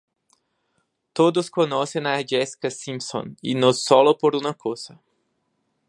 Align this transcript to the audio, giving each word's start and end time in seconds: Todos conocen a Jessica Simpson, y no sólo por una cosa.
Todos 1.13 1.51
conocen 1.51 2.07
a 2.07 2.17
Jessica 2.27 2.71
Simpson, 2.71 3.37
y 3.39 3.53
no 3.53 3.71
sólo 3.71 4.17
por 4.17 4.35
una 4.35 4.55
cosa. 4.55 4.99